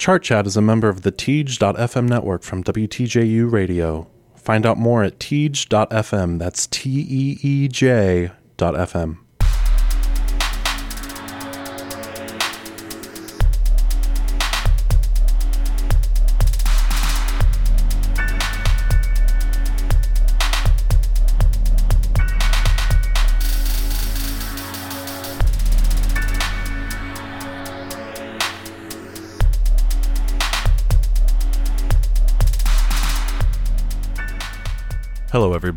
[0.00, 4.08] Chart Chat is a member of the Teej.fm network from WTJU Radio.
[4.34, 6.38] Find out more at Teej.fm.
[6.38, 8.30] That's T E E J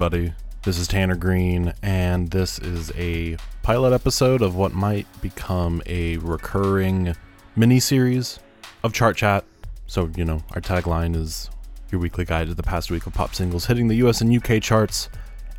[0.03, 0.33] everybody.
[0.63, 6.17] This is Tanner Green, and this is a pilot episode of what might become a
[6.17, 7.15] recurring
[7.55, 8.37] mini series
[8.83, 9.45] of Chart Chat.
[9.87, 11.49] So, you know, our tagline is
[11.89, 14.61] your weekly guide to the past week of pop singles hitting the US and UK
[14.61, 15.07] charts.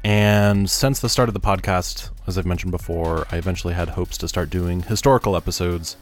[0.05, 4.19] And since the start of the podcast, as I've mentioned before, I eventually had hopes
[4.19, 5.97] to start doing historical episodes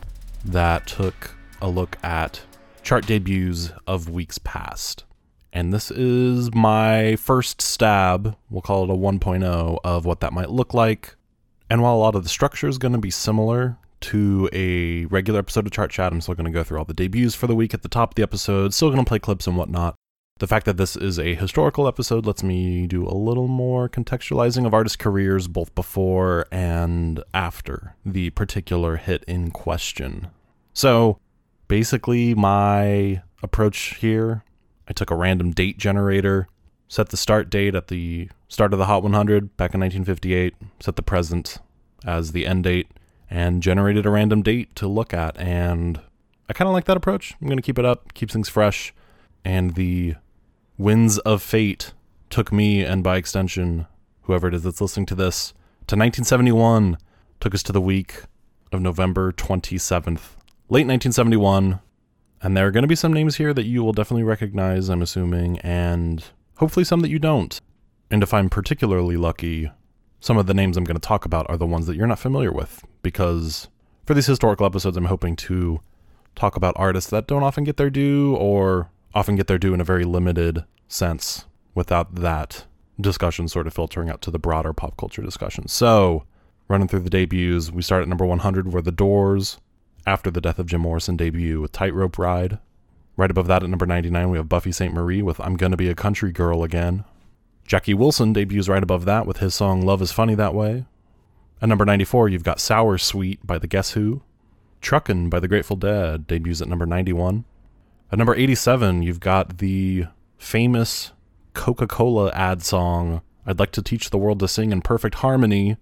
[0.44, 2.40] that took a look at
[2.82, 5.04] chart debuts of weeks past.
[5.52, 10.50] And this is my first stab, we'll call it a 1.0, of what that might
[10.50, 11.16] look like.
[11.68, 15.40] And while a lot of the structure is going to be similar to a regular
[15.40, 17.54] episode of Chart Chat, I'm still going to go through all the debuts for the
[17.54, 19.94] week at the top of the episode, still going to play clips and whatnot.
[20.38, 24.66] The fact that this is a historical episode lets me do a little more contextualizing
[24.66, 30.28] of artists' careers both before and after the particular hit in question.
[30.72, 31.18] So,
[31.68, 34.42] basically, my approach here
[34.92, 36.48] I took a random date generator,
[36.86, 40.96] set the start date at the start of the Hot 100 back in 1958, set
[40.96, 41.56] the present
[42.04, 42.88] as the end date,
[43.30, 45.34] and generated a random date to look at.
[45.38, 45.98] And
[46.46, 47.34] I kind of like that approach.
[47.40, 48.92] I'm going to keep it up, keeps things fresh.
[49.46, 50.16] And the
[50.76, 51.94] winds of fate
[52.28, 53.86] took me, and by extension,
[54.24, 55.54] whoever it is that's listening to this,
[55.86, 56.98] to 1971,
[57.40, 58.24] took us to the week
[58.70, 60.36] of November 27th.
[60.68, 61.80] Late 1971,
[62.42, 65.02] and there are going to be some names here that you will definitely recognize, I'm
[65.02, 66.24] assuming, and
[66.56, 67.60] hopefully some that you don't.
[68.10, 69.70] And if I'm particularly lucky,
[70.20, 72.18] some of the names I'm going to talk about are the ones that you're not
[72.18, 73.68] familiar with, because
[74.04, 75.80] for these historical episodes, I'm hoping to
[76.34, 79.80] talk about artists that don't often get their due or often get their due in
[79.80, 82.64] a very limited sense without that
[83.00, 85.68] discussion sort of filtering out to the broader pop culture discussion.
[85.68, 86.24] So,
[86.68, 89.58] running through the debuts, we start at number 100 where The Doors
[90.06, 92.58] after the death of Jim Morrison debut with Tightrope Ride.
[93.16, 95.94] Right above that at number 99, we have Buffy Sainte-Marie with I'm Gonna Be a
[95.94, 97.04] Country Girl Again.
[97.66, 100.86] Jackie Wilson debuts right above that with his song Love is Funny That Way.
[101.60, 104.22] At number 94, you've got Sour Suite by the Guess Who.
[104.80, 107.44] Truckin' by the Grateful Dead debuts at number 91.
[108.10, 110.06] At number 87, you've got the
[110.38, 111.12] famous
[111.54, 115.76] Coca Cola ad song I'd Like to Teach the World to Sing in Perfect Harmony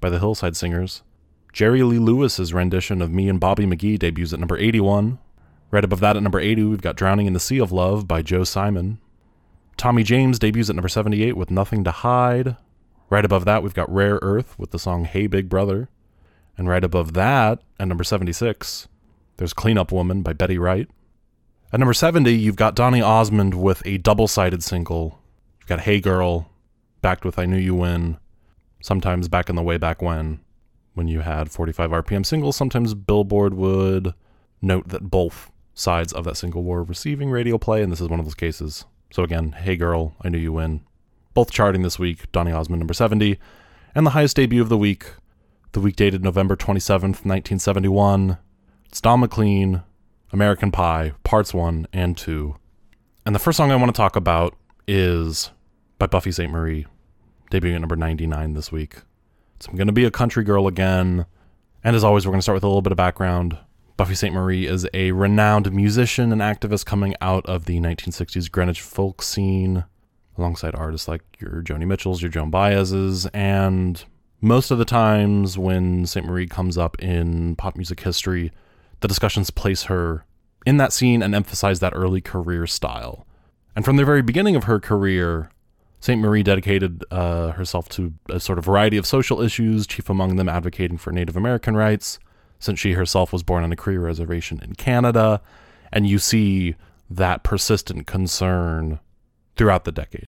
[0.00, 1.02] by the Hillside Singers.
[1.58, 5.18] Jerry Lee Lewis's rendition of Me and Bobby McGee debuts at number 81.
[5.72, 8.22] Right above that at number 80, we've got Drowning in the Sea of Love by
[8.22, 9.00] Joe Simon.
[9.76, 12.56] Tommy James debuts at number 78 with Nothing to Hide.
[13.10, 15.88] Right above that, we've got Rare Earth with the song Hey Big Brother.
[16.56, 18.86] And right above that, at number 76,
[19.38, 20.88] there's Cleanup Woman by Betty Wright.
[21.72, 25.18] At number 70, you've got Donny Osmond with a double sided single.
[25.58, 26.52] You've got Hey Girl,
[27.02, 28.18] backed with I Knew You When,
[28.80, 30.38] sometimes back in the way back when
[30.98, 34.14] when you had 45 RPM singles, sometimes Billboard would
[34.60, 38.18] note that both sides of that single were receiving radio play, and this is one
[38.18, 38.84] of those cases.
[39.12, 40.80] So again, Hey Girl, I Knew You When.
[41.34, 43.38] Both charting this week, Donny Osmond number 70,
[43.94, 45.12] and the highest debut of the week,
[45.70, 48.36] the week dated November 27th, 1971.
[48.86, 49.84] It's Don McLean,
[50.32, 52.56] American Pie, Parts 1 and 2.
[53.24, 54.56] And the first song I want to talk about
[54.88, 55.52] is
[56.00, 56.86] by Buffy Sainte-Marie,
[57.52, 58.96] debuting at number 99 this week.
[59.60, 61.26] So I'm going to be a country girl again.
[61.82, 63.58] And as always, we're going to start with a little bit of background.
[63.96, 69.22] Buffy Sainte-Marie is a renowned musician and activist coming out of the 1960s Greenwich folk
[69.22, 69.84] scene,
[70.36, 74.04] alongside artists like your Joni Mitchells, your Joan Baez's, and
[74.40, 78.52] most of the times when Sainte-Marie comes up in pop music history,
[79.00, 80.24] the discussions place her
[80.64, 83.26] in that scene and emphasize that early career style.
[83.74, 85.50] And from the very beginning of her career,
[86.00, 90.48] Sainte-Marie dedicated uh, herself to a sort of variety of social issues, chief among them
[90.48, 92.18] advocating for Native American rights,
[92.60, 95.40] since she herself was born on a Cree reservation in Canada.
[95.92, 96.76] And you see
[97.10, 99.00] that persistent concern
[99.56, 100.26] throughout the decade.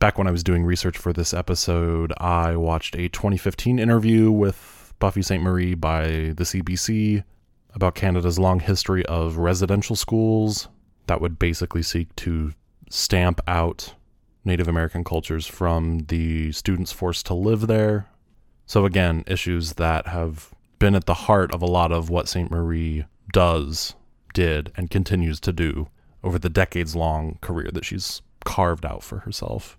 [0.00, 4.92] Back when I was doing research for this episode, I watched a 2015 interview with
[4.98, 7.22] Buffy Sainte-Marie by the CBC
[7.74, 10.68] about Canada's long history of residential schools
[11.06, 12.52] that would basically seek to
[12.90, 13.94] stamp out
[14.44, 18.08] Native American cultures from the students forced to live there.
[18.66, 23.04] So, again, issues that have been at the heart of a lot of what Sainte-Marie
[23.32, 23.94] does
[24.34, 25.88] did and continues to do
[26.24, 29.78] over the decades long career that she's carved out for herself.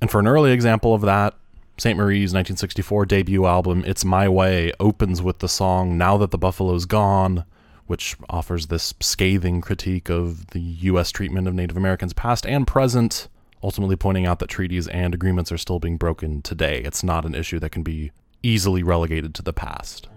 [0.00, 1.34] And for an early example of that,
[1.78, 6.84] Sainte-Marie's 1964 debut album, It's My Way, opens with the song Now That the Buffalo's
[6.84, 7.44] Gone,
[7.86, 11.10] which offers this scathing critique of the U.S.
[11.10, 13.28] treatment of Native Americans past and present,
[13.62, 16.80] ultimately pointing out that treaties and agreements are still being broken today.
[16.80, 18.12] It's not an issue that can be
[18.42, 20.08] easily relegated to the past.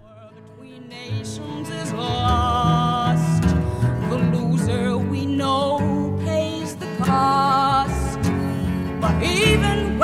[9.23, 9.99] even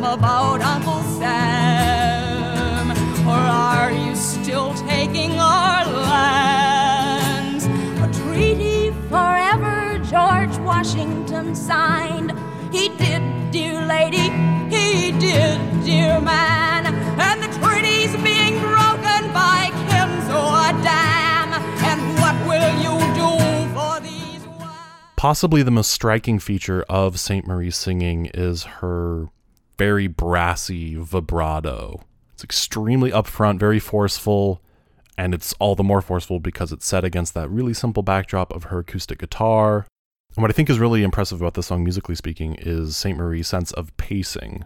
[0.00, 2.90] come about, Uncle Sam?
[3.26, 7.64] Or are you still taking our lands?
[7.66, 12.32] A treaty forever, George Washington signed.
[12.70, 14.30] He did, dear lady,
[14.70, 16.86] he did, dear man.
[17.18, 21.54] And the treaty's being broken by Kinzua Dam.
[21.82, 23.30] And what will you do
[23.74, 24.46] for these?
[25.16, 29.30] Possibly the most striking feature of Sainte-Marie's singing is her
[29.78, 32.02] very brassy vibrato.
[32.34, 34.60] It's extremely upfront, very forceful,
[35.16, 38.64] and it's all the more forceful because it's set against that really simple backdrop of
[38.64, 39.86] her acoustic guitar.
[40.36, 43.72] And what I think is really impressive about the song, musically speaking, is Sainte-Marie's sense
[43.72, 44.64] of pacing.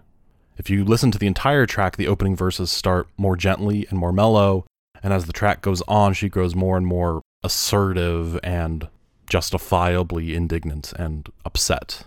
[0.59, 4.12] If you listen to the entire track, the opening verses start more gently and more
[4.12, 4.67] mellow,
[5.03, 8.88] and as the track goes on, she grows more and more assertive and
[9.29, 12.05] justifiably indignant and upset.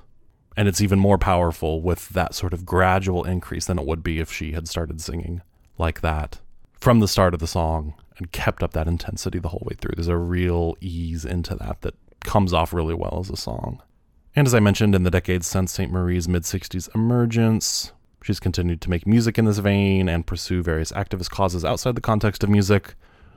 [0.58, 4.20] And it's even more powerful with that sort of gradual increase than it would be
[4.20, 5.42] if she had started singing
[5.78, 6.40] like that
[6.74, 9.94] from the start of the song and kept up that intensity the whole way through.
[9.96, 13.82] There's a real ease into that that comes off really well as a song.
[14.36, 17.92] And as I mentioned, in the decades since Sainte-Marie's mid 60s emergence,
[18.22, 22.02] she's continued to make music in this vein and pursue various activist causes outside the
[22.02, 22.96] context of music,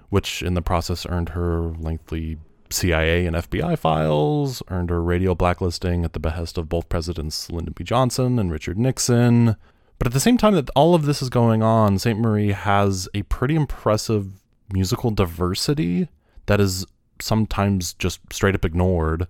[0.09, 2.38] which in the process earned her lengthy
[2.70, 7.75] CIA and FBI files, earned her radio blacklisting at the behest of both Presidents Lyndon
[7.76, 7.85] B.
[7.85, 9.56] Johnson and Richard Nixon.
[9.99, 13.23] But at the same time that all of this is going on, Sainte-Marie has a
[13.23, 14.26] pretty impressive
[14.73, 16.09] musical diversity
[16.47, 16.87] that is
[17.20, 19.26] sometimes just straight up ignored.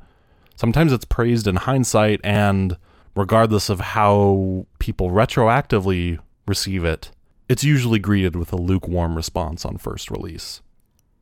[0.56, 2.76] Sometimes it's praised in hindsight, and
[3.14, 7.10] regardless of how people retroactively receive it,
[7.48, 10.60] it's usually greeted with a lukewarm response on first release.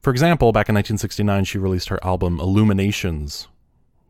[0.00, 3.48] For example, back in 1969, she released her album Illuminations,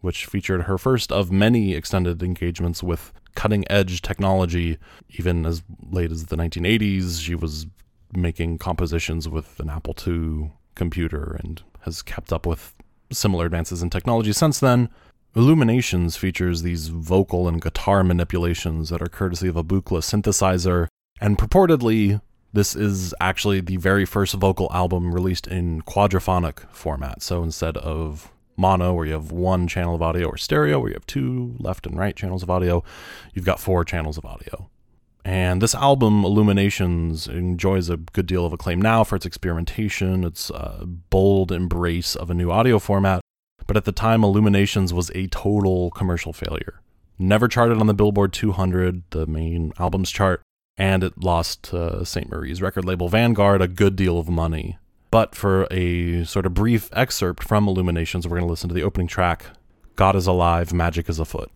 [0.00, 4.79] which featured her first of many extended engagements with cutting edge technology.
[5.19, 7.67] Even as late as the 1980s, she was
[8.12, 12.75] making compositions with an Apple II computer and has kept up with
[13.11, 14.88] similar advances in technology since then.
[15.35, 20.88] Illuminations features these vocal and guitar manipulations that are courtesy of a Buchla synthesizer,
[21.21, 22.21] and purportedly,
[22.56, 27.20] this is actually the very first vocal album released in quadraphonic format.
[27.20, 30.94] So instead of mono, where you have one channel of audio, or stereo, where you
[30.94, 32.82] have two left and right channels of audio,
[33.35, 34.70] you've got four channels of audio.
[35.23, 40.50] And this album, Illuminations, enjoys a good deal of acclaim now for its experimentation, its
[40.50, 43.20] uh, bold embrace of a new audio format.
[43.66, 46.81] But at the time, Illuminations was a total commercial failure.
[47.19, 50.42] Never charted on the Billboard 200, the main albums chart,
[50.78, 54.78] and it lost uh, Sainte-Marie's record label Vanguard a good deal of money.
[55.11, 58.83] But for a sort of brief excerpt from Illuminations, we're going to listen to the
[58.83, 59.47] opening track
[59.95, 61.50] God is Alive, Magic is Afoot.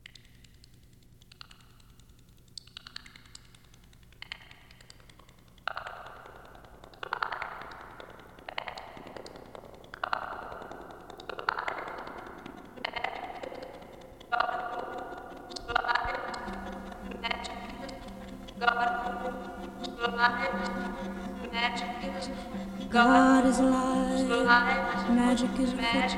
[22.90, 26.16] God is alive, magic is afoot.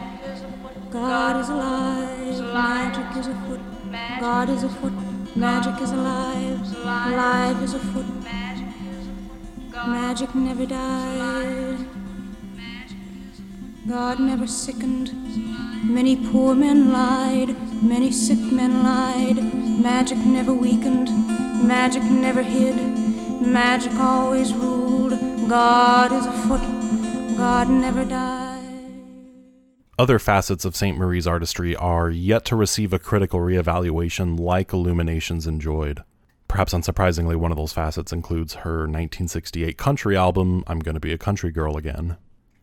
[0.91, 3.61] God is alive, magic is afoot.
[4.21, 4.93] God is afoot,
[5.37, 8.07] magic is alive, alive is afoot.
[9.87, 11.87] Magic never died.
[13.87, 15.13] God never sickened.
[15.85, 19.39] Many poor men lied, many sick men lied.
[19.83, 21.09] Magic never weakened,
[21.67, 22.77] magic never hid.
[23.43, 24.72] Magic always ruled.
[25.53, 26.63] God is afoot,
[27.37, 28.65] God never died.
[29.99, 36.05] Other facets of Sainte-Marie's artistry are yet to receive a critical reevaluation like Illuminations enjoyed.
[36.49, 41.19] Perhaps unsurprisingly, one of those facets includes her 1968 country album, I'm Gonna Be a
[41.19, 42.17] Country Girl Again.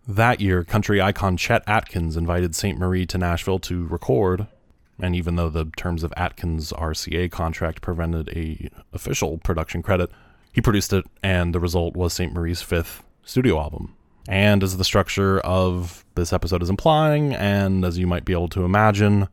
[0.07, 4.47] That year, country icon Chet Atkins invited Sainte-Marie to Nashville to record,
[4.99, 10.09] and even though the terms of Atkins' RCA contract prevented a official production credit,
[10.53, 13.95] he produced it, and the result was Sainte-Marie's fifth studio album.
[14.27, 18.49] And as the structure of this episode is implying, and as you might be able
[18.49, 19.27] to imagine,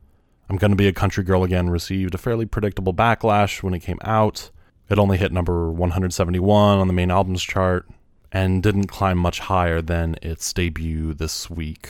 [0.49, 3.99] I'm Gonna Be a Country Girl Again received a fairly predictable backlash when it came
[4.01, 4.49] out.
[4.89, 7.87] It only hit number 171 on the main albums chart
[8.31, 11.89] and didn't climb much higher than its debut this week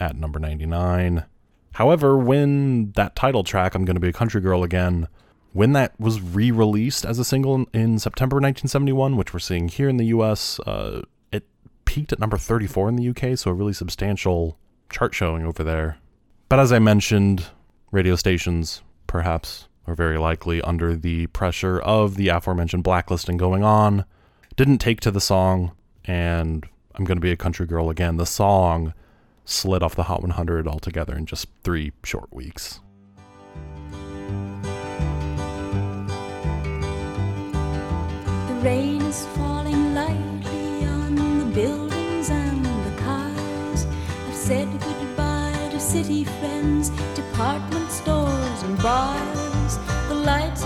[0.00, 1.24] at number 99.
[1.74, 5.08] However, when that title track, I'm Gonna Be a Country Girl Again,
[5.52, 9.88] when that was re released as a single in September 1971, which we're seeing here
[9.88, 11.44] in the US, uh, it
[11.84, 14.58] peaked at number 34 in the UK, so a really substantial
[14.90, 15.98] chart showing over there.
[16.48, 17.46] But as I mentioned,
[17.90, 24.04] radio stations, perhaps, or very likely under the pressure of the aforementioned blacklisting going on,
[24.56, 25.72] didn't take to the song,
[26.04, 28.16] and I'm Gonna Be a Country Girl Again.
[28.16, 28.94] The song
[29.44, 32.80] slid off the Hot 100 altogether in just three short weeks.
[38.62, 43.86] Rain is falling lightly on the buildings and the cars.
[44.28, 49.78] I've said goodbye to city friends, department stores and bars.
[50.08, 50.62] The lights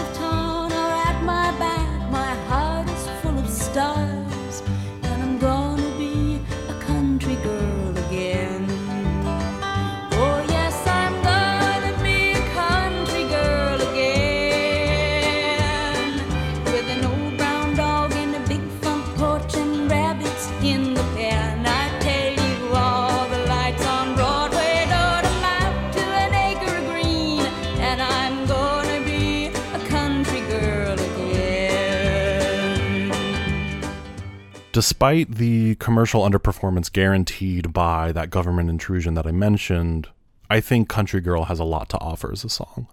[34.76, 40.08] Despite the commercial underperformance guaranteed by that government intrusion that I mentioned,
[40.50, 42.86] I think Country Girl has a lot to offer as a song.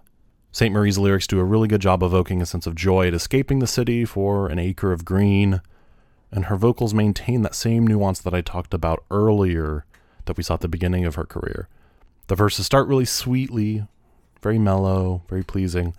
[0.50, 3.66] Sainte-Marie's lyrics do a really good job evoking a sense of joy at escaping the
[3.66, 5.60] city for an acre of green,
[6.32, 9.84] and her vocals maintain that same nuance that I talked about earlier
[10.24, 11.68] that we saw at the beginning of her career.
[12.28, 13.86] The verses start really sweetly,
[14.40, 15.94] very mellow, very pleasing,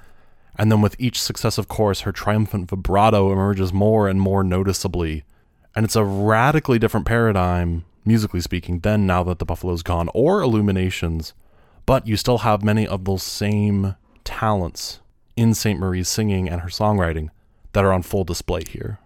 [0.58, 5.26] and then with each successive chorus, her triumphant vibrato emerges more and more noticeably.
[5.76, 10.42] And it's a radically different paradigm, musically speaking, than Now That the Buffalo's Gone or
[10.42, 11.34] Illuminations,
[11.86, 15.02] but you still have many of those same talents
[15.36, 17.30] in Sainte-Marie's singing and her songwriting
[17.74, 19.00] that are on full display here.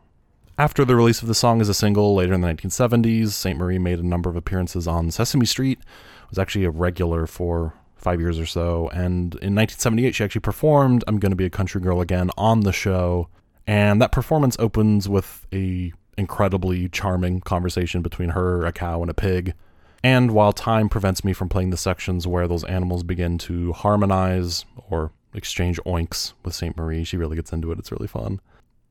[0.59, 3.99] After the release of the song as a single later in the 1970s, Sainte-Marie made
[3.99, 5.79] a number of appearances on Sesame Street,
[6.29, 11.03] was actually a regular for five years or so, and in 1978 she actually performed
[11.07, 13.27] I'm Gonna Be a Country Girl Again on the show,
[13.65, 19.15] and that performance opens with a incredibly charming conversation between her, a cow, and a
[19.15, 19.53] pig.
[20.03, 24.65] And while time prevents me from playing the sections where those animals begin to harmonize
[24.89, 27.79] or exchange oinks with Sainte-Marie, she really gets into it.
[27.79, 28.39] It's really fun.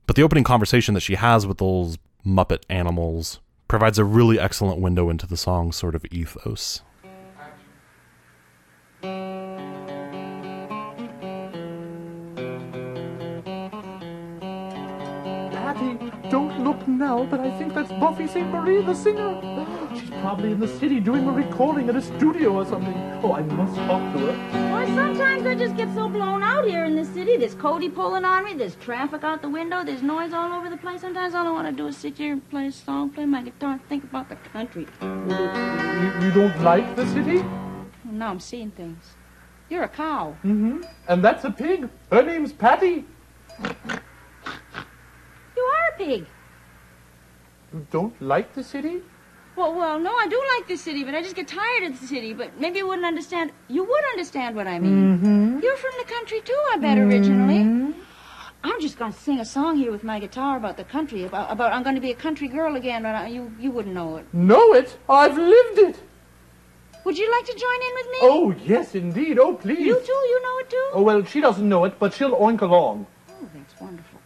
[0.06, 4.80] But the opening conversation that she has with those Muppet animals provides a really excellent
[4.80, 6.82] window into the song's sort of ethos.
[16.98, 19.40] Now, but I think that's Buffy Sainte-Marie, the singer.
[19.94, 22.92] She's probably in the city doing a recording at a studio or something.
[23.22, 24.72] Oh, I must talk to her.
[24.72, 27.36] Well, sometimes I just get so blown out here in the city.
[27.36, 28.54] There's Cody pulling on me.
[28.54, 29.84] There's traffic out the window.
[29.84, 31.02] There's noise all over the place.
[31.02, 33.42] Sometimes all I want to do is sit here and play a song, play my
[33.42, 34.88] guitar, and think about the country.
[35.00, 37.38] You, you don't like the city?
[37.38, 39.14] Well, now I'm seeing things.
[39.68, 40.36] You're a cow.
[40.44, 40.80] Mm-hmm.
[41.06, 41.88] And that's a pig.
[42.10, 43.04] Her name's Patty.
[43.62, 43.70] You
[45.62, 46.26] are a pig.
[47.72, 49.02] You don't like the city?
[49.56, 52.06] Well, well, no, I do like the city, but I just get tired of the
[52.06, 52.32] city.
[52.32, 53.52] But maybe you wouldn't understand.
[53.68, 55.18] You would understand what I mean.
[55.18, 55.60] Mm-hmm.
[55.60, 57.94] You're from the country too, I bet, originally.
[58.64, 61.50] I'm just going to sing a song here with my guitar about the country, about,
[61.50, 64.16] about I'm going to be a country girl again, but I, you, you wouldn't know
[64.16, 64.26] it.
[64.32, 64.98] Know it?
[65.08, 66.02] I've lived it.
[67.04, 68.18] Would you like to join in with me?
[68.22, 69.38] Oh, yes, indeed.
[69.38, 69.78] Oh, please.
[69.78, 70.12] You too?
[70.12, 70.88] You know it too?
[70.92, 73.06] Oh, well, she doesn't know it, but she'll oink along.
[73.30, 74.17] Oh, that's wonderful.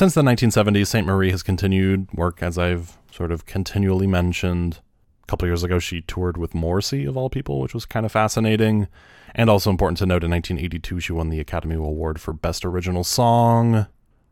[0.00, 4.80] Since the 1970s, Sainte-Marie has continued work, as I've sort of continually mentioned.
[5.24, 8.12] A couple years ago, she toured with Morrissey, of all people, which was kind of
[8.12, 8.88] fascinating.
[9.34, 13.04] And also important to note, in 1982, she won the Academy Award for Best Original
[13.04, 13.88] Song.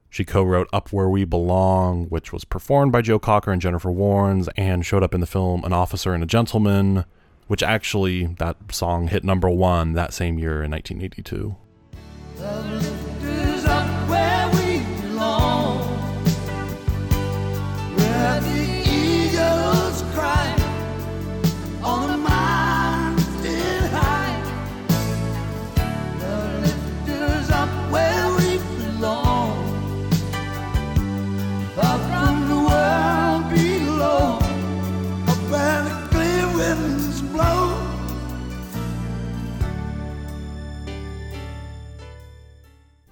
[0.09, 3.91] She co wrote Up Where We Belong, which was performed by Joe Cocker and Jennifer
[3.91, 7.05] Warnes, and showed up in the film An Officer and a Gentleman,
[7.47, 11.57] which actually, that song hit number one that same year in 1982.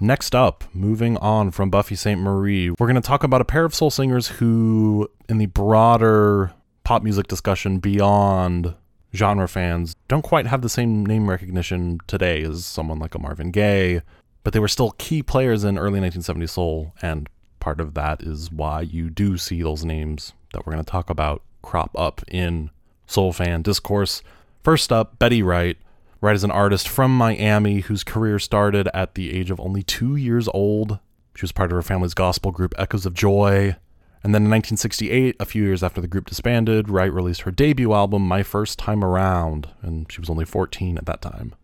[0.06, 3.75] Next up, moving on from Buffy Sainte-Marie, we're going to talk about a pair of
[3.75, 6.52] soul singers who, in the broader
[6.84, 8.76] pop music discussion beyond
[9.12, 13.50] genre fans, don't quite have the same name recognition today as someone like a Marvin
[13.50, 14.00] Gaye,
[14.44, 18.52] but they were still key players in early 1970s soul, and part of that is
[18.52, 22.70] why you do see those names that we're going to talk about crop up in
[23.08, 24.22] soul fan discourse.
[24.62, 25.78] First up, Betty Wright.
[26.23, 30.16] Wright is an artist from Miami whose career started at the age of only two
[30.16, 30.99] years old.
[31.35, 33.76] She was part of her family's gospel group Echoes of Joy.
[34.25, 37.92] And then in 1968, a few years after the group disbanded, Wright released her debut
[37.92, 41.54] album, My First Time Around, and she was only 14 at that time.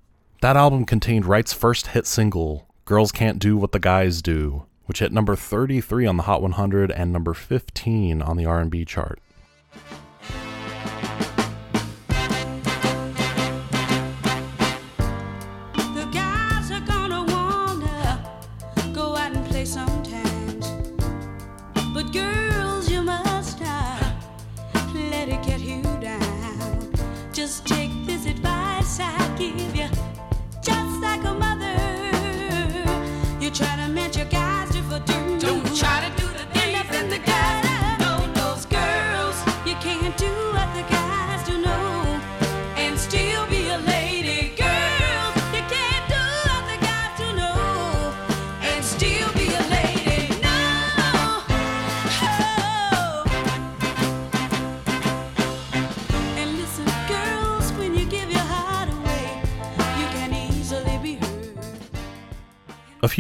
[0.42, 4.98] That album contained Wright's first hit single, Girls Can't Do What the Guys Do, which
[4.98, 9.18] hit number 33 on the Hot 100 and number 15 on the R&B chart.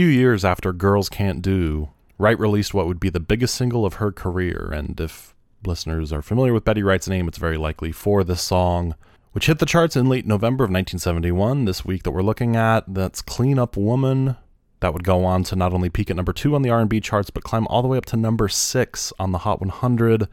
[0.02, 3.94] Few years after Girls Can't Do, Wright released what would be the biggest single of
[3.94, 5.32] her career, and if
[5.64, 8.96] listeners are familiar with Betty Wright's name, it's very likely for this song,
[9.30, 11.66] which hit the charts in late November of 1971.
[11.66, 14.34] This week that we're looking at, that's "Clean Up Woman."
[14.80, 17.30] That would go on to not only peak at number two on the R&B charts,
[17.30, 20.26] but climb all the way up to number six on the Hot 100,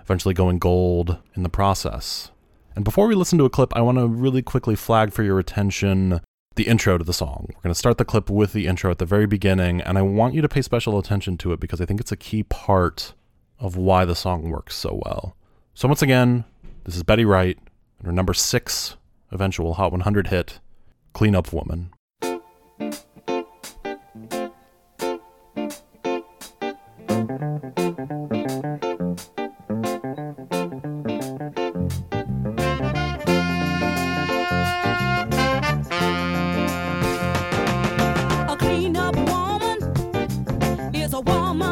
[0.00, 2.30] eventually going gold in the process.
[2.76, 5.40] And before we listen to a clip, I want to really quickly flag for your
[5.40, 6.20] attention
[6.58, 7.46] the intro to the song.
[7.48, 10.02] We're going to start the clip with the intro at the very beginning, and I
[10.02, 13.14] want you to pay special attention to it because I think it's a key part
[13.60, 15.36] of why the song works so well.
[15.72, 16.44] So, once again,
[16.82, 17.56] this is Betty Wright
[17.98, 18.96] and her number six
[19.30, 20.58] eventual Hot 100 hit,
[21.12, 21.92] Clean Up Woman.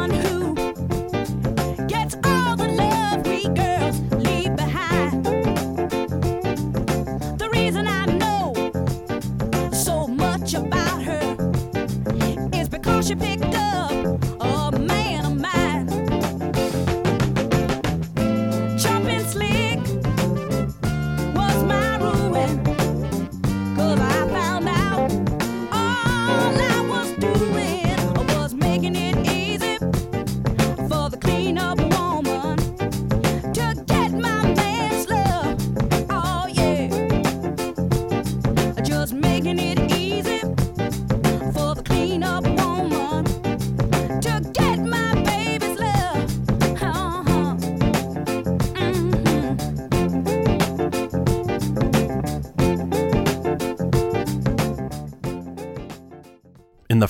[0.07, 0.36] Woman who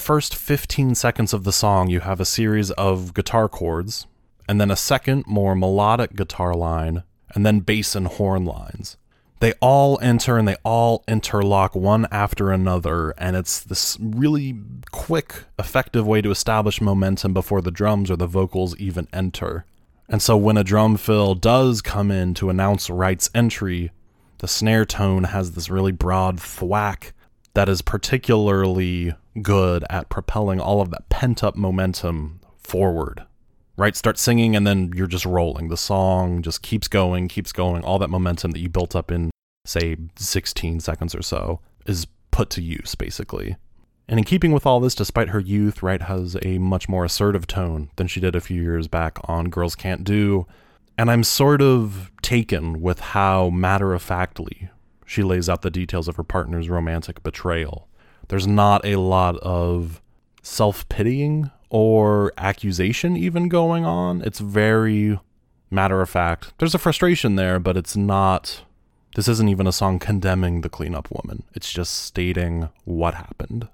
[0.08, 4.08] first 15 seconds of the song, you have a series of guitar chords,
[4.48, 7.04] and then a second, more melodic guitar line,
[7.36, 8.96] and then bass and horn lines.
[9.42, 14.58] They all enter and they all interlock one after another, and it's this really
[14.92, 19.66] quick, effective way to establish momentum before the drums or the vocals even enter.
[20.08, 23.92] And so when a drum fill does come in to announce Wright's entry,
[24.38, 27.12] the snare tone has this really broad thwack
[27.58, 33.24] that is particularly good at propelling all of that pent up momentum forward.
[33.78, 33.96] Right?
[33.96, 35.70] Start singing and then you're just rolling.
[35.70, 37.84] The song just keeps going, keeps going.
[37.84, 39.32] All that momentum that you built up in,
[39.66, 43.56] say, 16 seconds or so is put to use, basically.
[44.08, 47.48] And in keeping with all this, despite her youth, Wright has a much more assertive
[47.48, 50.46] tone than she did a few years back on Girls Can't Do.
[50.96, 54.70] And I'm sort of taken with how matter of factly
[55.08, 57.88] she lays out the details of her partner's romantic betrayal.
[58.28, 60.02] There's not a lot of
[60.44, 64.22] self pitying or accusation even going on.
[64.22, 65.18] It's very
[65.72, 66.54] matter of fact.
[66.58, 68.64] There's a frustration there, but it's not.
[69.16, 71.44] This isn't even a song condemning the cleanup woman.
[71.56, 73.70] It's just stating what happened.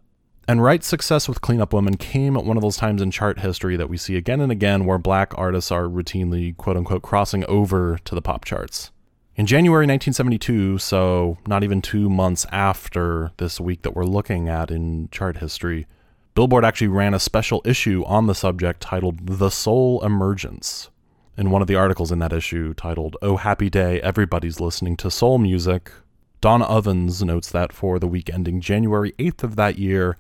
[0.48, 3.40] And Wright's success with Clean Up Women came at one of those times in chart
[3.40, 7.44] history that we see again and again where black artists are routinely, quote unquote, crossing
[7.46, 8.92] over to the pop charts.
[9.36, 14.70] In January 1972, so not even two months after this week that we're looking at
[14.70, 15.88] in chart history,
[16.36, 20.92] Billboard actually ran a special issue on the subject titled The Soul Emergence.
[21.36, 25.10] In one of the articles in that issue, titled Oh Happy Day, Everybody's Listening to
[25.10, 25.92] Soul Music,
[26.40, 30.16] Donna Ovens notes that for the week ending January 8th of that year,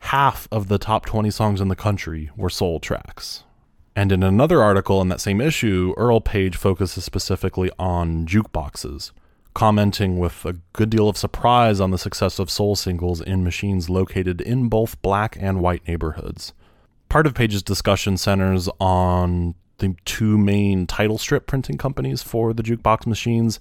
[0.00, 3.44] half of the top 20 songs in the country were soul tracks.
[3.96, 9.12] And in another article in that same issue, Earl Paige focuses specifically on jukeboxes,
[9.54, 13.88] commenting with a good deal of surprise on the success of soul singles in machines
[13.88, 16.52] located in both black and white neighborhoods.
[17.08, 22.62] Part of Paige's discussion centers on the two main title strip printing companies for the
[22.62, 23.60] jukebox machines,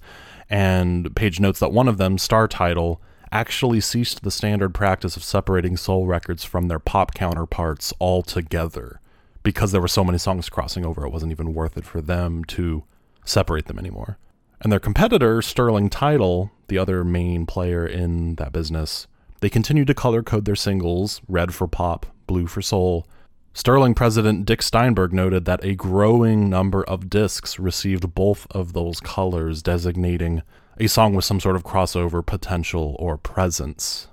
[0.49, 5.23] and Paige notes that one of them, Star Title, actually ceased the standard practice of
[5.23, 8.99] separating soul records from their pop counterparts altogether
[9.45, 12.43] because there were so many songs crossing over, it wasn't even worth it for them
[12.45, 12.84] to
[13.23, 14.17] separate them anymore.
[14.60, 19.05] And their competitor, Sterling Title, the other main player in that business,
[19.41, 23.05] they continued to color code their singles red for pop, blue for soul.
[23.53, 28.99] Sterling president Dick Steinberg noted that a growing number of discs received both of those
[28.99, 30.41] colors, designating
[30.79, 34.08] a song with some sort of crossover potential or presence.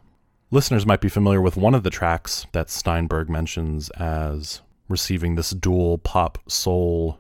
[0.51, 5.51] Listeners might be familiar with one of the tracks that Steinberg mentions as receiving this
[5.51, 7.19] dual pop soul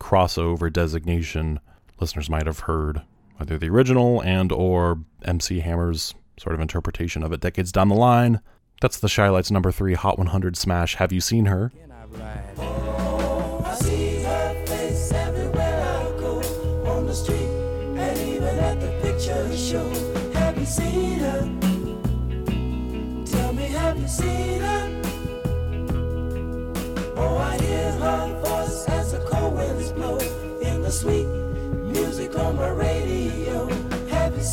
[0.00, 1.60] crossover designation.
[2.00, 3.02] Listeners might have heard
[3.40, 7.94] either the original and or MC Hammer's sort of interpretation of it decades down the
[7.94, 8.40] line.
[8.80, 11.72] That's the Chi-Lites number 3 Hot 100 smash Have You Seen Her?
[19.54, 19.88] Show.
[20.34, 21.40] Have you seen her?
[23.24, 24.73] Tell me, have you seen her?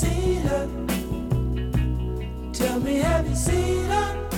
[0.02, 0.68] Seen her?
[2.54, 4.30] Tell me, have you seen her?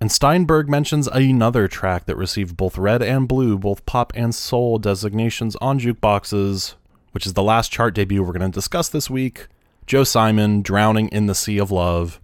[0.00, 4.78] And Steinberg mentions another track that received both red and blue, both pop and soul
[4.78, 6.74] designations on jukeboxes,
[7.12, 9.46] which is the last chart debut we're going to discuss this week
[9.86, 12.20] Joe Simon, Drowning in the Sea of Love.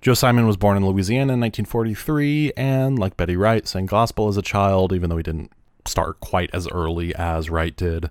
[0.00, 4.36] Joe Simon was born in Louisiana in 1943 and, like Betty Wright, sang gospel as
[4.36, 5.50] a child, even though he didn't
[5.84, 8.08] start quite as early as Wright did.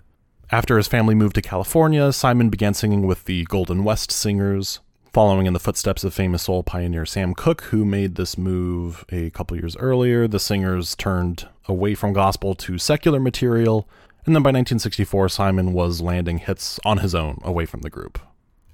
[0.49, 4.79] After his family moved to California, Simon began singing with the Golden West Singers,
[5.11, 9.29] following in the footsteps of famous soul pioneer Sam Cooke, who made this move a
[9.31, 10.25] couple years earlier.
[10.25, 13.89] The singers turned away from gospel to secular material,
[14.25, 18.17] and then by 1964, Simon was landing hits on his own away from the group.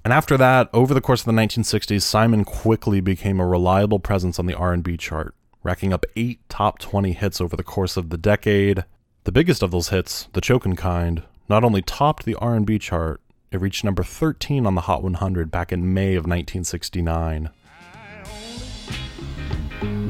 [0.04, 4.38] And after that, over the course of the 1960s, Simon quickly became a reliable presence
[4.38, 5.34] on the R&B chart,
[5.64, 8.84] racking up 8 top 20 hits over the course of the decade.
[9.24, 13.60] The biggest of those hits, The Chokin' Kind, not only topped the R&B chart, it
[13.60, 17.50] reached number 13 on the Hot 100 back in May of 1969.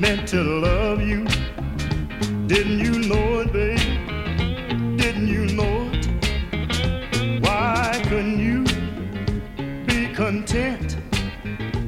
[0.05, 1.25] meant to love you.
[2.47, 3.79] Didn't you know it, babe?
[4.99, 7.41] Didn't you know it?
[7.43, 8.65] Why couldn't you
[9.87, 10.99] be content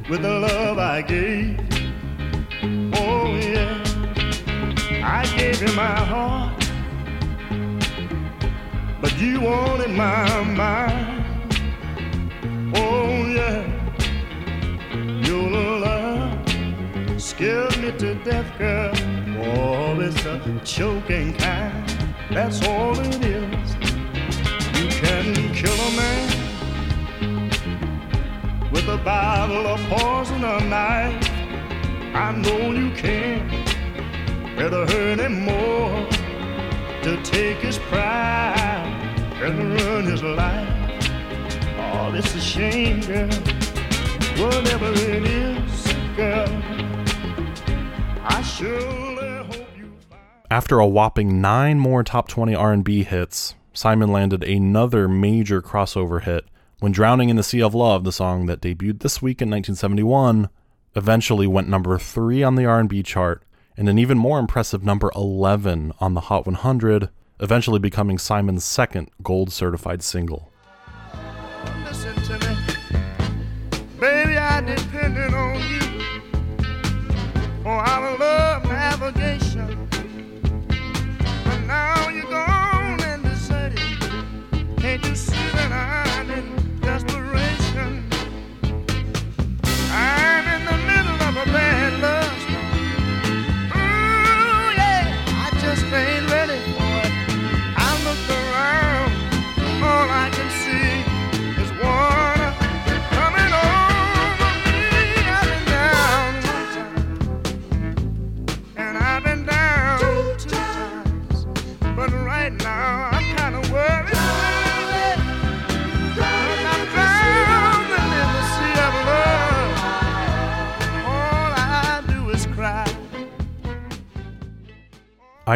[0.09, 1.61] with the love I gave?
[2.95, 3.83] Oh, yeah.
[5.05, 6.66] I gave you my heart,
[9.01, 11.25] but you wanted my mind.
[12.75, 13.65] Oh, yeah.
[15.27, 18.93] Your love scared me to death, girl.
[19.39, 21.89] Oh, it's a choking kind.
[22.31, 23.75] That's all it is.
[24.79, 26.31] You can kill a man
[28.73, 31.31] with a bottle of poison or knife.
[32.15, 33.49] I know you can.
[34.57, 36.16] Better hurt him more
[37.07, 38.83] to take his pride
[39.41, 41.09] and run his life.
[41.79, 43.29] Oh, this is a shame, girl.
[44.45, 46.49] Whatever it is, girl,
[48.25, 50.21] I surely hope you find.
[50.51, 56.45] After a whopping 9 more top 20 R&B hits, Simon landed another major crossover hit
[56.81, 60.49] when Drowning in the Sea of Love, the song that debuted this week in 1971,
[60.97, 63.45] eventually went number 3 on the R&B chart
[63.77, 67.11] and an even more impressive number 11 on the Hot 100,
[67.41, 70.51] eventually becoming Simon's second gold certified single.
[74.01, 74.37] Baby,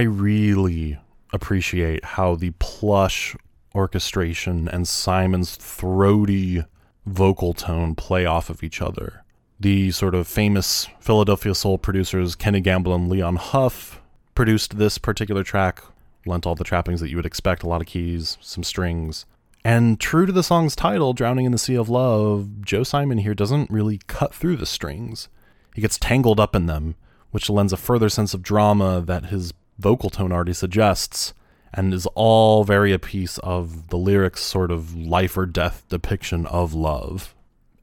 [0.00, 0.98] I really
[1.30, 3.36] appreciate how the plush
[3.74, 6.64] orchestration and Simon's throaty
[7.04, 9.24] vocal tone play off of each other.
[9.60, 14.00] The sort of famous Philadelphia soul producers Kenny Gamble and Leon Huff
[14.34, 15.82] produced this particular track,
[16.24, 19.26] lent all the trappings that you would expect a lot of keys, some strings.
[19.66, 23.34] And true to the song's title, Drowning in the Sea of Love, Joe Simon here
[23.34, 25.28] doesn't really cut through the strings.
[25.74, 26.94] He gets tangled up in them,
[27.32, 31.34] which lends a further sense of drama that his vocal tone already suggests,
[31.72, 36.46] and is all very a piece of the lyrics' sort of life or death depiction
[36.46, 37.34] of love.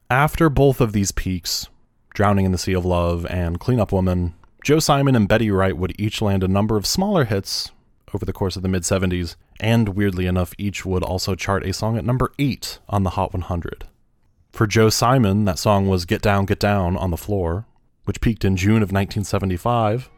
[0.09, 1.67] After both of these peaks,
[2.17, 4.33] Drowning in the Sea of Love and Clean Up Woman,
[4.63, 7.71] Joe Simon and Betty Wright would each land a number of smaller hits
[8.11, 11.73] over the course of the mid 70s, and weirdly enough, each would also chart a
[11.73, 13.85] song at number 8 on the Hot 100.
[14.51, 17.65] For Joe Simon, that song was Get Down, Get Down on the Floor,
[18.05, 20.09] which peaked in June of 1975.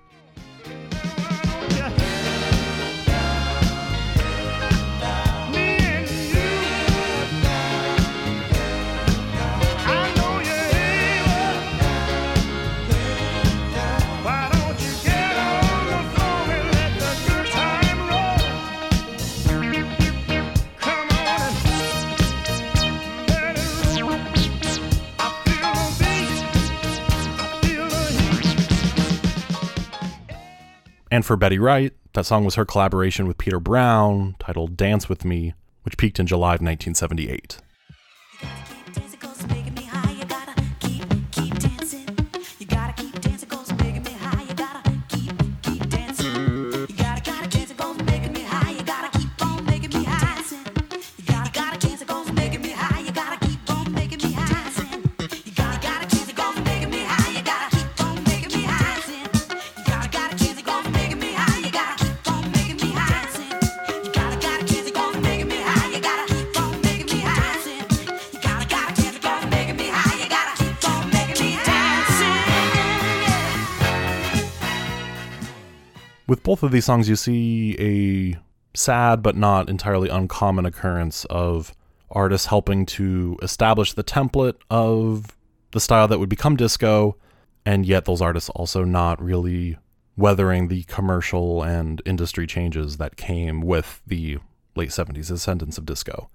[31.19, 35.25] And for Betty Wright, that song was her collaboration with Peter Brown, titled Dance With
[35.25, 35.53] Me,
[35.83, 37.57] which peaked in July of 1978.
[76.49, 81.75] Both of these songs, you see a sad but not entirely uncommon occurrence of
[82.09, 85.37] artists helping to establish the template of
[85.73, 87.15] the style that would become disco,
[87.67, 89.77] and yet those artists also not really
[90.17, 94.39] weathering the commercial and industry changes that came with the
[94.75, 96.31] late 70s ascendance of disco.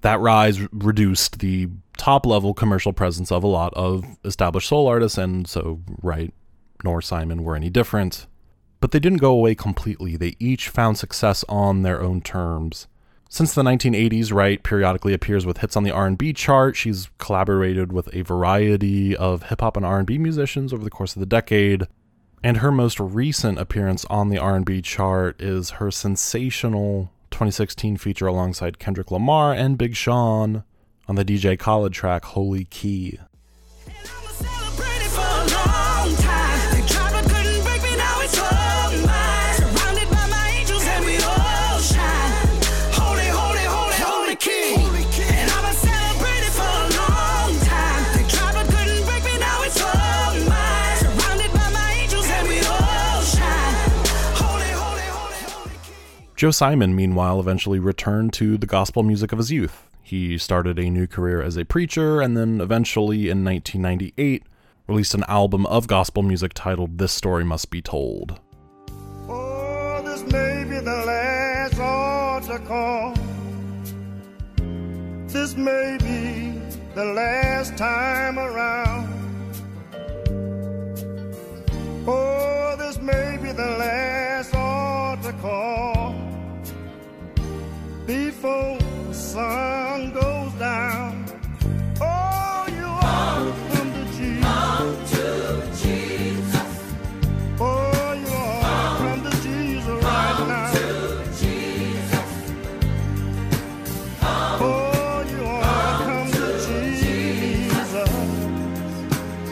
[0.00, 5.16] That rise reduced the top level commercial presence of a lot of established soul artists,
[5.16, 6.34] and so Wright
[6.82, 8.26] nor Simon were any different
[8.84, 10.14] but they didn't go away completely.
[10.14, 12.86] They each found success on their own terms.
[13.30, 16.76] Since the 1980s, Wright periodically appears with hits on the R&B chart.
[16.76, 21.20] She's collaborated with a variety of hip hop and R&B musicians over the course of
[21.20, 21.86] the decade,
[22.42, 28.78] and her most recent appearance on the R&B chart is her sensational 2016 feature alongside
[28.78, 30.62] Kendrick Lamar and Big Sean
[31.08, 33.18] on the DJ Khaled track Holy Key.
[56.36, 59.88] Joe Simon, meanwhile, eventually returned to the gospel music of his youth.
[60.02, 64.42] He started a new career as a preacher and then eventually in 1998
[64.88, 68.40] released an album of gospel music titled This Story Must Be Told.
[69.28, 73.14] Oh, this may be the last altar call.
[75.28, 76.60] This may be
[76.96, 79.08] the last time around.
[82.08, 86.23] Oh, this may be the last altar call.
[88.06, 91.24] Before the sun goes down.
[92.02, 94.44] Oh, you ought to come to Jesus.
[97.58, 100.72] Oh, you ought to come to Jesus right now.
[104.60, 108.10] Oh, you ought to come to Jesus.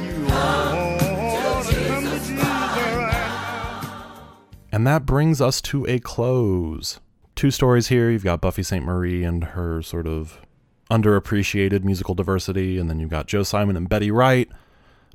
[0.02, 2.30] You ought to come to Jesus
[2.98, 3.12] right
[4.72, 7.00] And that brings us to a close.
[7.42, 8.08] Two stories here.
[8.08, 10.38] You've got Buffy Sainte-Marie and her sort of
[10.92, 14.48] underappreciated musical diversity, and then you've got Joe Simon and Betty Wright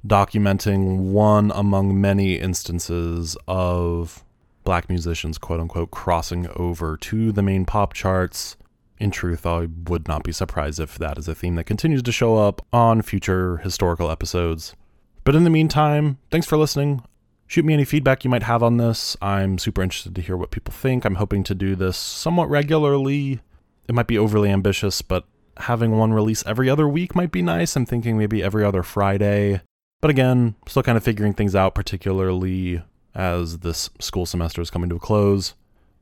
[0.06, 4.26] documenting one among many instances of
[4.66, 8.58] black musicians, quote unquote, crossing over to the main pop charts.
[9.00, 12.12] In truth, I would not be surprised if that is a theme that continues to
[12.12, 14.76] show up on future historical episodes.
[15.24, 17.04] But in the meantime, thanks for listening.
[17.50, 19.16] Shoot me any feedback you might have on this.
[19.22, 21.06] I'm super interested to hear what people think.
[21.06, 23.40] I'm hoping to do this somewhat regularly.
[23.88, 25.24] It might be overly ambitious, but
[25.56, 27.78] having one release every other week might be nice.
[27.78, 29.62] I'm thinking maybe every other Friday.
[30.02, 32.84] But again, still kind of figuring things out, particularly
[33.16, 35.54] as this school semester is coming to a close.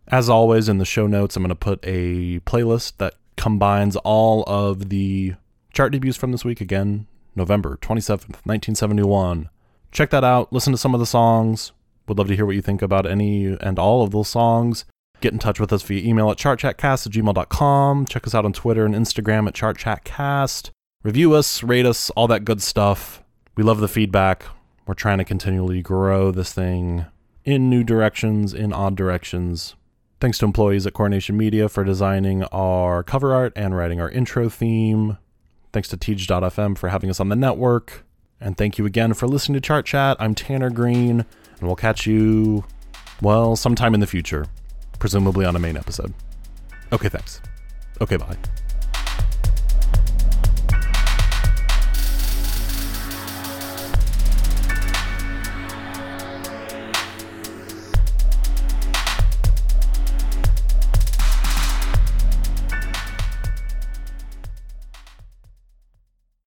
[0.08, 4.44] As always, in the show notes, I'm going to put a playlist that combines all
[4.48, 5.36] of the
[5.74, 6.60] chart debuts from this week.
[6.60, 7.06] Again,
[7.36, 9.50] November 27th, 1971.
[9.96, 10.52] Check that out.
[10.52, 11.72] Listen to some of the songs.
[12.10, 14.84] Would love to hear what you think about any and all of those songs.
[15.22, 18.06] Get in touch with us via email at chartchatcast at gmail.com.
[18.06, 20.72] Check us out on Twitter and Instagram at chartchatcast.
[21.02, 23.24] Review us, rate us, all that good stuff.
[23.56, 24.44] We love the feedback.
[24.86, 27.06] We're trying to continually grow this thing
[27.46, 29.76] in new directions, in odd directions.
[30.20, 34.50] Thanks to employees at Coronation Media for designing our cover art and writing our intro
[34.50, 35.20] theme.
[35.72, 38.05] Thanks to Teach.fm for having us on the network.
[38.42, 40.18] And thank you again for listening to Chart Chat.
[40.20, 42.66] I'm Tanner Green, and we'll catch you,
[43.22, 44.46] well, sometime in the future,
[45.00, 46.14] presumably on a main episode.
[46.92, 47.42] Okay, thanks.
[48.02, 48.38] Okay, bye.